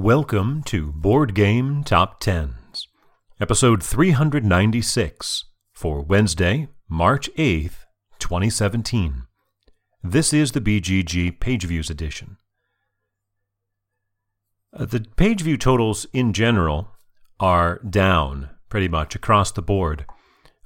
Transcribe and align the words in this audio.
Welcome 0.00 0.62
to 0.66 0.92
Board 0.92 1.34
Game 1.34 1.82
Top 1.82 2.20
Tens, 2.20 2.86
episode 3.40 3.82
396 3.82 5.46
for 5.72 6.02
Wednesday, 6.02 6.68
March 6.88 7.28
8th, 7.36 7.78
2017. 8.20 9.24
This 10.04 10.32
is 10.32 10.52
the 10.52 10.60
BGG 10.60 11.40
Page 11.40 11.64
Views 11.64 11.90
edition. 11.90 12.36
Uh, 14.72 14.84
the 14.84 15.00
page 15.16 15.42
view 15.42 15.56
totals 15.56 16.06
in 16.12 16.32
general 16.32 16.92
are 17.40 17.80
down 17.80 18.50
pretty 18.68 18.86
much 18.86 19.16
across 19.16 19.50
the 19.50 19.62
board. 19.62 20.06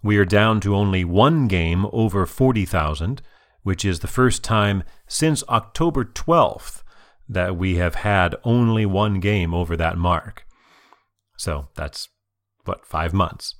We 0.03 0.19
are 0.19 0.27
down 0.27 0.61
to 0.61 0.77
only 0.77 1.07
one 1.07 1.49
game 1.49 1.87
over 1.91 2.27
40,000, 2.27 3.23
which 3.62 3.83
is 3.83 4.01
the 4.01 4.07
first 4.07 4.45
time 4.45 4.83
since 5.09 5.43
October 5.49 6.05
12th 6.05 6.82
that 7.33 7.57
we 7.57 7.77
have 7.77 7.96
had 7.96 8.35
only 8.45 8.87
one 8.87 9.21
game 9.21 9.55
over 9.55 9.77
that 9.77 9.96
mark. 9.96 10.46
So 11.36 11.68
that's, 11.75 12.09
what, 12.64 12.86
five 12.86 13.13
months. 13.13 13.54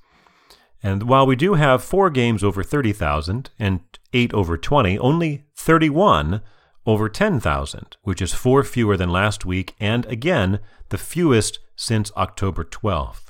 And 0.81 1.03
while 1.03 1.25
we 1.25 1.35
do 1.35 1.53
have 1.53 1.83
four 1.83 2.09
games 2.09 2.43
over 2.43 2.61
30,000 2.61 3.49
and 3.57 3.79
eight 4.11 4.33
over 4.33 4.57
20, 4.57 4.99
only 4.99 5.45
31 5.55 6.41
over 6.85 7.07
10,000, 7.07 7.97
which 8.03 8.21
is 8.21 8.33
four 8.33 8.63
fewer 8.63 8.97
than 8.97 9.09
last 9.09 9.45
week, 9.45 9.73
and 9.79 10.05
again, 10.07 10.59
the 10.89 10.97
fewest 10.97 11.59
since 11.75 12.11
October 12.17 12.65
12th. 12.65 13.29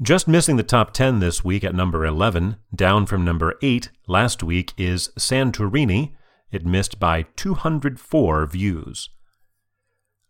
Just 0.00 0.28
missing 0.28 0.56
the 0.56 0.62
top 0.62 0.92
10 0.92 1.18
this 1.18 1.44
week 1.44 1.64
at 1.64 1.74
number 1.74 2.04
11, 2.04 2.56
down 2.74 3.06
from 3.06 3.24
number 3.24 3.58
8 3.62 3.90
last 4.06 4.42
week, 4.42 4.72
is 4.76 5.10
Santorini 5.18 6.12
it 6.52 6.64
missed 6.64 7.00
by 7.00 7.22
204 7.36 8.46
views. 8.46 9.10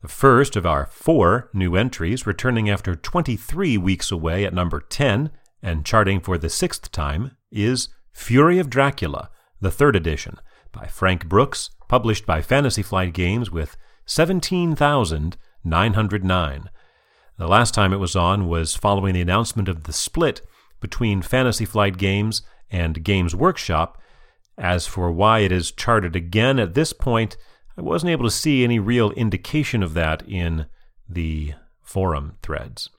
The 0.01 0.09
first 0.09 0.57
of 0.57 0.65
our 0.65 0.87
four 0.87 1.51
new 1.53 1.77
entries, 1.77 2.27
returning 2.27 2.71
after 2.71 2.97
23 2.97 3.77
weeks 3.79 4.11
away 4.11 4.45
at 4.45 4.55
number 4.55 4.81
10 4.81 5.31
and 5.63 5.85
charting 5.85 6.21
for 6.21 6.39
the 6.39 6.49
sixth 6.49 6.91
time, 6.91 7.37
is 7.51 7.89
Fury 8.13 8.59
of 8.59 8.71
Dracula, 8.71 9.29
the 9.61 9.71
third 9.71 9.95
edition, 9.95 10.39
by 10.73 10.87
Frank 10.87 11.29
Brooks, 11.29 11.71
published 11.89 12.27
by 12.27 12.43
Fantasy 12.43 12.83
Flight 12.83 13.13
Games 13.13 13.51
with 13.51 13.77
17,909. 14.07 16.71
The 17.39 17.49
last 17.49 17.75
time 17.75 17.93
it 17.93 18.01
was 18.01 18.17
on 18.17 18.49
was 18.49 18.75
following 18.75 19.15
the 19.15 19.21
announcement 19.21 19.69
of 19.69 19.85
the 19.85 19.93
split 19.93 20.41
between 20.81 21.23
Fantasy 21.23 21.65
Flight 21.65 21.97
Games 21.97 22.43
and 22.71 23.05
Games 23.05 23.35
Workshop 23.35 23.99
as 24.59 24.87
for 24.87 25.11
why 25.11 25.39
it 25.41 25.53
is 25.53 25.73
charted 25.73 26.15
again 26.15 26.59
at 26.59 26.75
this 26.75 26.93
point, 26.93 27.39
I 27.77 27.83
wasn't 27.83 28.11
able 28.11 28.25
to 28.25 28.31
see 28.31 28.65
any 28.65 28.79
real 28.79 29.11
indication 29.13 29.83
of 29.83 29.95
that 29.95 30.23
in 30.29 30.67
the 31.09 31.55
forum 31.81 32.37
threads. 32.43 32.91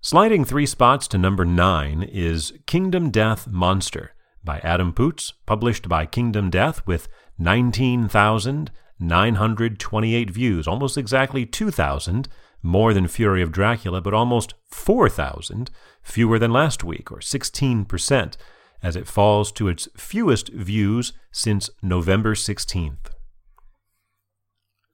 Sliding 0.00 0.44
three 0.44 0.66
spots 0.66 1.08
to 1.08 1.18
number 1.18 1.44
nine 1.44 2.02
is 2.02 2.52
Kingdom 2.66 3.10
Death 3.10 3.48
Monster 3.48 4.12
by 4.44 4.60
Adam 4.60 4.92
Poots, 4.92 5.32
published 5.46 5.88
by 5.88 6.06
Kingdom 6.06 6.50
Death 6.50 6.86
with 6.86 7.08
19,928 7.38 10.30
views, 10.30 10.68
almost 10.68 10.96
exactly 10.96 11.44
2,000 11.44 12.28
more 12.62 12.94
than 12.94 13.08
Fury 13.08 13.42
of 13.42 13.52
Dracula, 13.52 14.00
but 14.00 14.14
almost 14.14 14.54
4,000 14.70 15.70
fewer 16.02 16.38
than 16.38 16.52
last 16.52 16.84
week, 16.84 17.10
or 17.10 17.18
16% 17.18 18.36
as 18.82 18.96
it 18.96 19.06
falls 19.06 19.52
to 19.52 19.68
its 19.68 19.88
fewest 19.96 20.52
views 20.52 21.12
since 21.30 21.70
November 21.82 22.34
16th. 22.34 23.12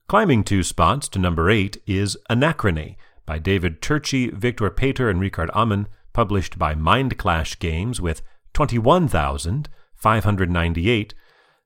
Climbing 0.07 0.43
two 0.43 0.61
spots 0.63 1.07
to 1.09 1.19
number 1.19 1.49
8 1.49 1.81
is 1.87 2.17
Anachrony 2.29 2.97
by 3.25 3.39
David 3.39 3.81
Turczi, 3.81 4.33
Victor 4.33 4.69
Peter, 4.69 5.09
and 5.09 5.21
Ricard 5.21 5.49
Amann, 5.53 5.87
published 6.11 6.59
by 6.59 6.75
Mindclash 6.75 7.57
Games 7.59 8.01
with 8.01 8.21
21,598, 8.53 11.13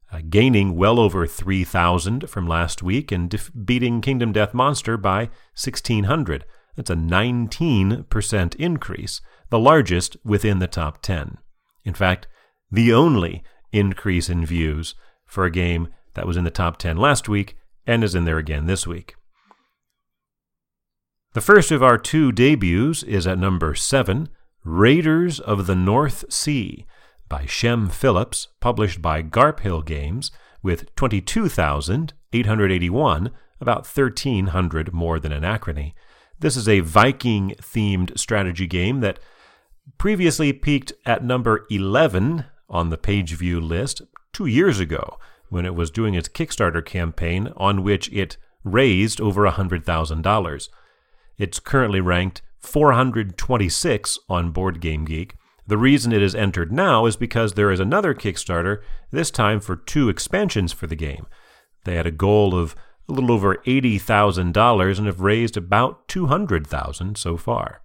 uh, 0.10 0.22
gaining 0.30 0.74
well 0.76 1.00
over 1.00 1.28
3,000 1.28 2.30
from 2.30 2.48
last 2.48 2.82
week 2.82 3.12
and 3.12 3.30
def- 3.30 3.52
beating 3.66 4.00
Kingdom 4.00 4.32
Death 4.32 4.54
Monster 4.54 4.96
by 4.96 5.24
1,600. 5.56 6.46
That's 6.76 6.92
a 6.92 6.96
19% 6.96 8.56
increase, 8.56 9.20
the 9.50 9.60
largest 9.60 10.16
within 10.24 10.60
the 10.60 10.68
top 10.68 11.02
10. 11.02 11.40
In 11.88 11.94
fact, 11.94 12.28
the 12.70 12.92
only 12.92 13.46
increase 13.72 14.28
in 14.28 14.46
views 14.46 14.94
for 15.26 15.46
a 15.46 15.52
game 15.52 15.88
that 16.16 16.28
was 16.28 16.36
in 16.36 16.44
the 16.44 16.52
top 16.52 16.76
10 16.76 16.98
last 16.98 17.30
week 17.30 17.56
and 17.86 18.04
is 18.04 18.14
in 18.14 18.26
there 18.26 18.38
again 18.38 18.66
this 18.66 18.86
week. 18.86 19.16
The 21.34 21.40
first 21.40 21.72
of 21.72 21.82
our 21.82 21.98
two 21.98 22.34
debuts 22.34 23.04
is 23.04 23.26
at 23.26 23.40
number 23.40 23.74
7, 23.74 24.28
Raiders 24.66 25.40
of 25.40 25.66
the 25.66 25.76
North 25.76 26.26
Sea 26.30 26.86
by 27.30 27.46
Shem 27.46 27.88
Phillips, 27.88 28.50
published 28.60 29.02
by 29.02 29.24
Garphill 29.24 29.86
Games, 29.86 30.30
with 30.62 30.94
22,881, 30.96 33.32
about 33.62 33.88
1,300 33.88 34.94
more 34.94 35.22
than 35.22 35.32
Anachrony. 35.32 35.94
This 36.38 36.58
is 36.58 36.68
a 36.68 36.82
Viking 36.82 37.56
themed 37.62 38.20
strategy 38.20 38.68
game 38.68 39.00
that 39.00 39.20
previously 39.98 40.54
peaked 40.54 40.94
at 41.06 41.24
number 41.24 41.66
11 41.70 42.46
on 42.70 42.90
the 42.90 42.98
page 42.98 43.34
view 43.34 43.60
list 43.60 44.02
two 44.34 44.46
years 44.46 44.80
ago 44.80 45.18
when 45.50 45.66
it 45.66 45.76
was 45.76 45.92
doing 45.92 46.14
its 46.14 46.30
Kickstarter 46.30 46.86
campaign 46.86 47.54
on 47.58 47.84
which 47.84 48.12
it 48.12 48.38
raised 48.64 49.22
over 49.22 49.50
$100,000. 49.50 50.70
It's 51.38 51.60
currently 51.60 52.02
ranked 52.02 52.42
426 52.60 54.20
on 54.28 54.52
Board 54.52 54.82
Game 54.82 55.06
Geek. 55.06 55.36
The 55.66 55.78
reason 55.78 56.12
it 56.12 56.22
is 56.22 56.36
entered 56.36 56.72
now 56.72 57.06
is 57.06 57.16
because 57.16 57.54
there 57.54 57.72
is 57.72 57.80
another 57.80 58.14
Kickstarter, 58.14 58.82
this 59.12 59.32
time 59.32 59.60
for 59.60 59.76
two 59.76 60.10
expansions 60.10 60.74
for 60.74 60.88
the 60.88 60.96
game. 60.96 61.28
They 61.84 61.96
had 61.96 62.08
a 62.08 62.12
goal 62.12 62.56
of 62.56 62.76
a 63.08 63.14
little 63.14 63.32
over 63.32 63.56
$80,000 63.66 64.98
and 64.98 65.08
have 65.08 65.22
raised 65.22 65.56
about 65.56 66.08
200,000 66.08 67.18
so 67.18 67.38
far. 67.38 67.82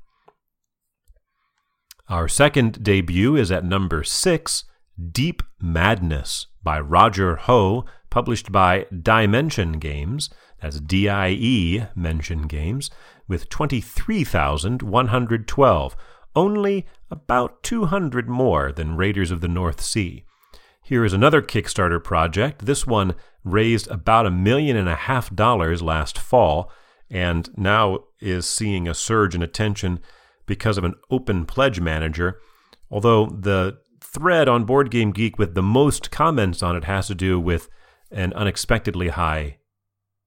Our 2.13 2.29
second 2.29 2.85
debut 2.85 3.35
is 3.37 3.51
at 3.51 3.65
number 3.65 4.05
six, 4.05 4.65
Deep 5.13 5.43
Madness 5.59 6.47
by 6.63 6.79
Roger 6.79 7.37
Ho, 7.37 7.87
published 8.11 8.53
by 8.53 8.85
Diemension 8.93 9.81
Games. 9.81 10.29
That's 10.61 10.79
D 10.79 11.09
I 11.09 11.31
E 11.31 11.85
Mention 11.95 12.43
Games, 12.43 12.91
with 13.27 13.49
23,112, 13.49 15.97
only 16.37 16.87
about 17.11 17.63
200 17.63 18.29
more 18.29 18.73
than 18.73 18.99
Raiders 18.99 19.31
of 19.31 19.41
the 19.41 19.49
North 19.49 19.81
Sea. 19.81 20.27
Here 20.83 21.07
is 21.07 21.15
another 21.15 21.41
Kickstarter 21.41 22.05
project. 22.05 22.67
This 22.67 22.87
one 22.87 23.15
raised 23.43 23.89
about 23.89 24.27
a 24.27 24.31
million 24.31 24.77
and 24.77 24.91
a 24.91 24.97
half 24.97 25.35
dollars 25.35 25.81
last 25.81 26.19
fall 26.19 26.71
and 27.09 27.49
now 27.57 28.01
is 28.21 28.45
seeing 28.45 28.87
a 28.87 28.93
surge 28.93 29.35
in 29.35 29.43
attention 29.43 29.99
because 30.47 30.79
of 30.79 30.85
an 30.85 30.95
open 31.11 31.47
pledge 31.47 31.81
manager, 31.81 32.41
although 32.91 33.27
the 33.27 33.79
thread 34.01 34.49
on 34.49 34.65
Board 34.65 34.91
Game 34.91 35.13
Geek 35.13 35.39
with 35.39 35.55
the 35.55 35.63
most 35.63 36.11
comments 36.11 36.63
on 36.63 36.77
it 36.77 36.85
has 36.85 37.07
to 37.07 37.15
do 37.15 37.41
with 37.41 37.69
an 38.11 38.33
unexpectedly 38.35 39.09
high 39.09 39.59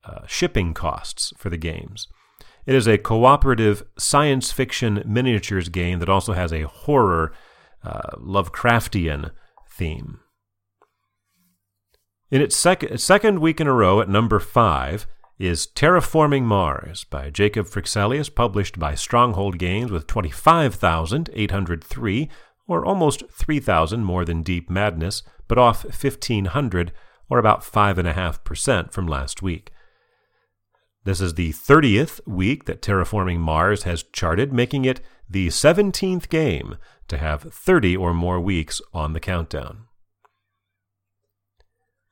uh, 0.03 0.26
shipping 0.28 0.74
costs 0.74 1.34
for 1.38 1.50
the 1.50 1.58
games. 1.58 2.08
It 2.66 2.74
is 2.74 2.88
a 2.88 2.98
cooperative 2.98 3.84
science 3.98 4.52
fiction 4.52 5.03
miniatures 5.06 5.70
game 5.70 6.00
that 6.00 6.09
also 6.09 6.34
has 6.34 6.52
a 6.52 6.64
horror 6.64 7.34
uh, 7.84 8.16
Lovecraftian 8.18 9.32
theme. 9.70 10.20
In 12.32 12.42
its 12.42 12.56
sec- 12.56 12.97
second 12.97 13.40
week 13.40 13.62
in 13.62 13.68
a 13.68 13.74
row 13.74 14.02
at 14.02 14.09
number 14.09 14.40
five, 14.40 15.06
is 15.38 15.68
Terraforming 15.68 16.44
Mars 16.44 17.03
by 17.03 17.29
Jacob 17.29 17.67
Fryxelius, 17.67 18.34
published 18.34 18.79
by 18.79 18.96
Stronghold 18.96 19.58
Games 19.58 19.91
with 19.91 20.08
25,803, 20.08 22.29
or 22.67 22.85
almost 22.85 23.23
3,000 23.29 24.03
more 24.03 24.26
than 24.26 24.43
Deep 24.43 24.70
Madness, 24.70 25.23
but 25.47 25.58
off 25.58 25.84
1,500, 25.84 26.91
or 27.29 27.37
about 27.37 27.61
5.5% 27.61 28.91
from 28.91 29.08
last 29.08 29.41
week. 29.41 29.72
This 31.03 31.22
is 31.22 31.35
the 31.35 31.52
30th 31.52 32.20
week 32.26 32.66
that 32.66 32.81
Terraforming 32.81 33.40
Mars 33.40 33.84
has 33.84 34.03
charted, 34.03 34.52
making 34.52 34.85
it 34.85 35.02
the 35.29 35.49
17th 35.49 36.29
game 36.29 36.78
to 37.08 37.17
have 37.17 37.53
30 37.53 37.96
or 37.96 38.14
more 38.14 38.40
weeks 38.40 38.81
on 38.93 39.14
the 39.14 39.20
countdown. 39.20 39.85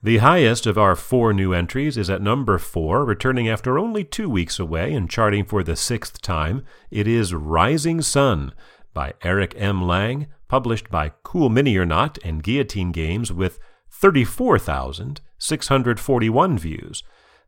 The 0.03 0.17
highest 0.17 0.67
of 0.67 0.77
our 0.77 0.97
four 0.97 1.31
new 1.31 1.53
entries 1.53 1.97
is 1.97 2.09
at 2.09 2.21
number 2.21 2.57
four, 2.57 3.05
returning 3.05 3.47
after 3.47 3.79
only 3.79 4.03
two 4.03 4.27
weeks 4.27 4.59
away 4.59 4.93
and 4.93 5.09
charting 5.09 5.45
for 5.45 5.63
the 5.63 5.77
sixth 5.77 6.21
time. 6.21 6.65
It 6.91 7.07
is 7.07 7.33
Rising 7.33 8.01
Sun 8.01 8.51
by 8.93 9.13
Eric 9.21 9.55
M. 9.57 9.81
Lang, 9.81 10.27
published 10.49 10.91
by 10.91 11.13
Cool 11.23 11.47
Mini-or-Not 11.47 12.17
and 12.21 12.43
Guillotine 12.43 12.91
Games 12.91 13.31
with 13.31 13.59
34,641 13.91 16.57
views. 16.57 17.03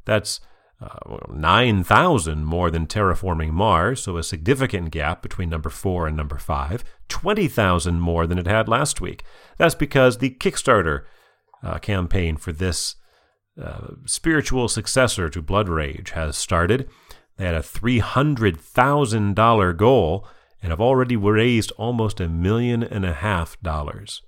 That's 0.05 0.39
uh, 0.79 1.17
9,000 1.29 2.45
more 2.45 2.71
than 2.71 2.87
Terraforming 2.87 3.51
Mars, 3.51 4.03
so 4.03 4.15
a 4.15 4.23
significant 4.23 4.91
gap 4.91 5.21
between 5.21 5.49
number 5.49 5.69
4 5.69 6.07
and 6.07 6.15
number 6.15 6.37
5, 6.37 6.85
20,000 7.09 7.99
more 7.99 8.25
than 8.25 8.39
it 8.39 8.47
had 8.47 8.69
last 8.69 9.01
week. 9.01 9.25
That's 9.57 9.75
because 9.75 10.19
the 10.19 10.29
Kickstarter 10.29 11.01
uh, 11.65 11.79
campaign 11.79 12.37
for 12.37 12.53
this 12.53 12.95
uh, 13.61 13.95
spiritual 14.05 14.67
successor 14.67 15.29
to 15.29 15.41
Blood 15.41 15.67
Rage 15.67 16.11
has 16.11 16.37
started. 16.37 16.87
They 17.37 17.45
had 17.45 17.55
a 17.55 17.61
$300,000 17.61 19.77
goal 19.77 20.27
and 20.61 20.69
have 20.71 20.81
already 20.81 21.15
raised 21.15 21.71
almost 21.71 22.19
a 22.19 22.29
million 22.29 22.83
and 22.83 23.03
a 23.05 23.13
half 23.13 23.59
dollars. 23.61 24.21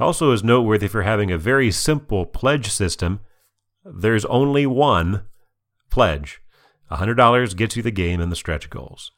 Also, 0.00 0.32
is 0.32 0.44
noteworthy 0.44 0.88
for 0.88 1.02
having 1.02 1.30
a 1.30 1.38
very 1.38 1.70
simple 1.70 2.24
pledge 2.24 2.70
system. 2.70 3.20
There's 3.84 4.24
only 4.26 4.66
one 4.66 5.22
pledge. 5.90 6.40
$100 6.90 7.56
gets 7.56 7.76
you 7.76 7.82
the 7.82 7.90
game 7.90 8.20
and 8.20 8.32
the 8.32 8.36
stretch 8.36 8.70
goals. 8.70 9.12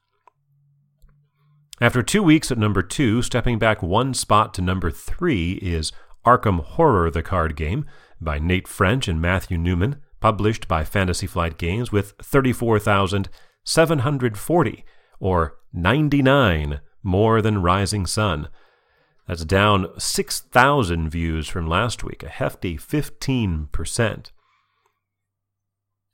After 1.80 2.02
two 2.02 2.22
weeks 2.22 2.50
at 2.50 2.58
number 2.58 2.82
two, 2.82 3.22
stepping 3.22 3.58
back 3.58 3.82
one 3.82 4.14
spot 4.14 4.52
to 4.54 4.62
number 4.62 4.90
three 4.90 5.52
is 5.62 5.92
Arkham 6.24 6.64
Horror, 6.64 7.10
the 7.10 7.22
card 7.22 7.54
game, 7.56 7.84
by 8.20 8.38
Nate 8.38 8.68
French 8.68 9.08
and 9.08 9.20
Matthew 9.20 9.58
Newman, 9.58 9.96
published 10.20 10.68
by 10.68 10.84
Fantasy 10.84 11.26
Flight 11.26 11.58
Games 11.58 11.90
with 11.90 12.12
34,740, 12.22 14.84
or 15.18 15.56
99 15.72 16.80
more 17.02 17.40
than 17.40 17.62
Rising 17.62 18.04
Sun. 18.06 18.48
That's 19.26 19.44
down 19.44 19.88
6,000 19.98 21.08
views 21.08 21.48
from 21.48 21.66
last 21.66 22.04
week, 22.04 22.22
a 22.22 22.28
hefty 22.28 22.76
15%. 22.76 24.30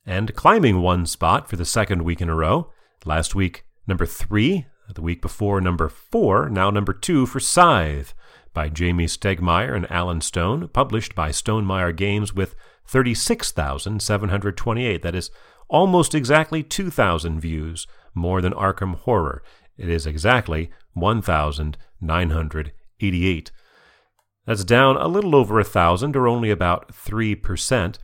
And 0.05 0.37
climbing 0.37 0.83
one 0.83 1.07
spot 1.07 1.49
for 1.49 1.57
the 1.57 1.65
second 1.65 2.03
week 2.03 2.21
in 2.21 2.29
a 2.29 2.35
row. 2.35 2.71
Last 3.05 3.35
week, 3.35 3.65
number 3.87 4.07
three. 4.07 4.67
The 4.95 5.03
week 5.03 5.21
before, 5.21 5.61
number 5.61 5.89
four. 5.89 6.49
Now, 6.49 6.71
number 6.71 6.93
two 6.93 7.27
for 7.27 7.41
Scythe 7.41 8.15
by 8.57 8.69
Jamey 8.71 9.05
Stegmaier 9.05 9.77
and 9.77 9.89
Alan 9.93 10.23
Stone, 10.23 10.69
published 10.69 11.15
by 11.15 11.29
Stonemaier 11.29 11.95
Games 11.95 12.33
with 12.33 12.55
36,728. 12.87 15.03
That 15.03 15.15
is 15.15 15.31
almost 15.69 16.15
exactly 16.15 16.63
2,000 16.63 17.39
views 17.39 17.87
more 18.15 18.41
than 18.41 18.55
Arkham 18.55 18.95
Horror. 18.95 19.43
It 19.77 19.91
is 19.91 20.07
exactly 20.07 20.71
1,988. 20.95 23.51
That's 24.47 24.65
down 24.65 24.97
a 24.97 25.07
little 25.07 25.37
over 25.37 25.61
a 25.61 25.65
thousand, 25.65 26.17
or 26.17 26.27
only 26.27 26.51
about 26.51 26.89
3%. 26.89 27.99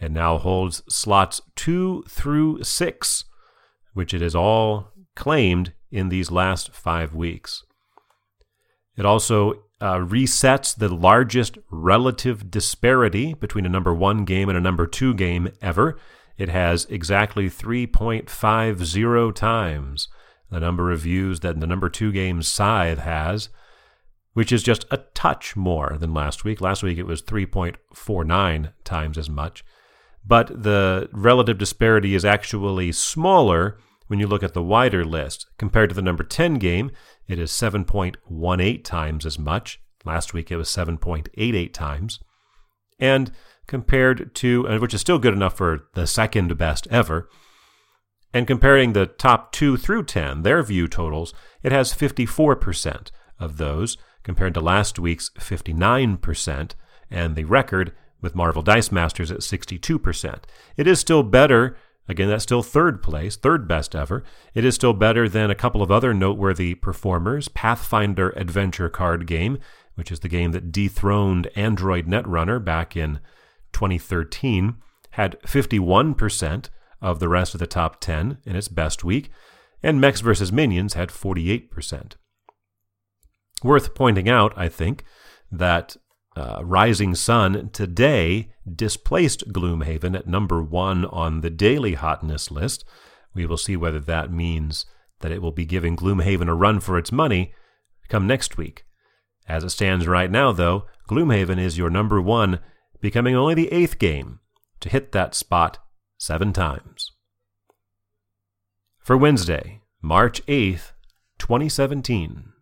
It 0.00 0.10
now 0.10 0.38
holds 0.38 0.82
slots 0.88 1.40
two 1.56 2.04
through 2.08 2.62
six, 2.64 3.24
which 3.92 4.12
it 4.12 4.20
has 4.20 4.34
all 4.34 4.92
claimed 5.14 5.72
in 5.90 6.08
these 6.08 6.30
last 6.30 6.74
five 6.74 7.14
weeks. 7.14 7.64
It 8.96 9.06
also 9.06 9.64
uh, 9.80 9.98
resets 9.98 10.76
the 10.76 10.92
largest 10.92 11.58
relative 11.70 12.50
disparity 12.50 13.34
between 13.34 13.66
a 13.66 13.70
number 13.70 13.94
one 13.94 14.24
game 14.24 14.48
and 14.48 14.58
a 14.58 14.60
number 14.60 14.86
two 14.86 15.14
game 15.14 15.48
ever. 15.62 15.98
It 16.36 16.48
has 16.48 16.84
exactly 16.86 17.48
3.50 17.48 19.34
times 19.34 20.08
the 20.50 20.60
number 20.60 20.90
of 20.92 21.00
views 21.00 21.40
that 21.40 21.60
the 21.60 21.66
number 21.66 21.88
two 21.88 22.12
game 22.12 22.42
Scythe 22.42 22.98
has 22.98 23.48
which 24.34 24.52
is 24.52 24.62
just 24.62 24.84
a 24.90 24.98
touch 25.14 25.56
more 25.56 25.96
than 25.98 26.12
last 26.12 26.44
week. 26.44 26.60
Last 26.60 26.82
week 26.82 26.98
it 26.98 27.06
was 27.06 27.22
3.49 27.22 28.72
times 28.82 29.16
as 29.16 29.30
much. 29.30 29.64
But 30.26 30.62
the 30.62 31.08
relative 31.12 31.58
disparity 31.58 32.14
is 32.14 32.24
actually 32.24 32.92
smaller 32.92 33.78
when 34.06 34.18
you 34.18 34.26
look 34.26 34.42
at 34.42 34.54
the 34.54 34.62
wider 34.62 35.04
list. 35.04 35.46
Compared 35.58 35.90
to 35.90 35.94
the 35.94 36.02
number 36.02 36.24
10 36.24 36.54
game, 36.54 36.90
it 37.26 37.38
is 37.38 37.50
7.18 37.50 38.84
times 38.84 39.26
as 39.26 39.38
much. 39.38 39.80
Last 40.04 40.34
week 40.34 40.50
it 40.50 40.56
was 40.56 40.68
7.88 40.68 41.72
times. 41.72 42.20
And 42.98 43.32
compared 43.66 44.34
to, 44.36 44.78
which 44.78 44.94
is 44.94 45.00
still 45.00 45.18
good 45.18 45.34
enough 45.34 45.56
for 45.56 45.88
the 45.94 46.06
second 46.06 46.56
best 46.56 46.86
ever, 46.90 47.28
and 48.32 48.46
comparing 48.46 48.92
the 48.92 49.06
top 49.06 49.52
2 49.52 49.76
through 49.76 50.04
10, 50.04 50.42
their 50.42 50.62
view 50.62 50.88
totals, 50.88 51.32
it 51.62 51.70
has 51.70 51.94
54% 51.94 53.10
of 53.38 53.58
those 53.58 53.96
compared 54.22 54.54
to 54.54 54.60
last 54.60 54.98
week's 54.98 55.30
59%, 55.38 56.72
and 57.10 57.36
the 57.36 57.44
record 57.44 57.92
with 58.24 58.34
Marvel 58.34 58.62
Dice 58.62 58.90
Masters 58.90 59.30
at 59.30 59.40
62%. 59.40 60.38
It 60.76 60.86
is 60.88 60.98
still 60.98 61.22
better, 61.22 61.76
again, 62.08 62.28
that's 62.28 62.42
still 62.42 62.62
third 62.62 63.02
place, 63.02 63.36
third 63.36 63.68
best 63.68 63.94
ever. 63.94 64.24
It 64.54 64.64
is 64.64 64.74
still 64.74 64.94
better 64.94 65.28
than 65.28 65.50
a 65.50 65.54
couple 65.54 65.82
of 65.82 65.92
other 65.92 66.12
noteworthy 66.12 66.74
performers 66.74 67.48
Pathfinder 67.48 68.30
Adventure 68.30 68.88
Card 68.88 69.26
Game, 69.26 69.58
which 69.94 70.10
is 70.10 70.20
the 70.20 70.28
game 70.28 70.52
that 70.52 70.72
dethroned 70.72 71.48
Android 71.54 72.06
Netrunner 72.06 72.64
back 72.64 72.96
in 72.96 73.20
2013, 73.72 74.76
had 75.10 75.38
51% 75.42 76.70
of 77.00 77.20
the 77.20 77.28
rest 77.28 77.54
of 77.54 77.60
the 77.60 77.66
top 77.66 78.00
10 78.00 78.38
in 78.44 78.56
its 78.56 78.68
best 78.68 79.04
week, 79.04 79.30
and 79.82 80.00
Mechs 80.00 80.22
vs. 80.22 80.50
Minions 80.50 80.94
had 80.94 81.10
48%. 81.10 82.12
Worth 83.62 83.94
pointing 83.94 84.28
out, 84.28 84.54
I 84.56 84.68
think, 84.68 85.04
that 85.52 85.96
uh, 86.36 86.60
Rising 86.64 87.14
Sun 87.14 87.70
today 87.72 88.52
displaced 88.70 89.52
Gloomhaven 89.52 90.16
at 90.16 90.26
number 90.26 90.62
one 90.62 91.04
on 91.06 91.40
the 91.40 91.50
daily 91.50 91.94
hotness 91.94 92.50
list. 92.50 92.84
We 93.34 93.46
will 93.46 93.56
see 93.56 93.76
whether 93.76 94.00
that 94.00 94.32
means 94.32 94.86
that 95.20 95.32
it 95.32 95.42
will 95.42 95.52
be 95.52 95.64
giving 95.64 95.96
Gloomhaven 95.96 96.48
a 96.48 96.54
run 96.54 96.80
for 96.80 96.98
its 96.98 97.12
money 97.12 97.54
come 98.08 98.26
next 98.26 98.56
week. 98.56 98.84
As 99.48 99.64
it 99.64 99.70
stands 99.70 100.06
right 100.06 100.30
now, 100.30 100.52
though, 100.52 100.86
Gloomhaven 101.08 101.58
is 101.58 101.78
your 101.78 101.90
number 101.90 102.20
one, 102.20 102.60
becoming 103.00 103.34
only 103.36 103.54
the 103.54 103.72
eighth 103.72 103.98
game 103.98 104.40
to 104.80 104.88
hit 104.88 105.12
that 105.12 105.34
spot 105.34 105.78
seven 106.18 106.52
times. 106.52 107.12
For 108.98 109.16
Wednesday, 109.16 109.82
March 110.00 110.44
8th, 110.46 110.92
2017. 111.38 112.52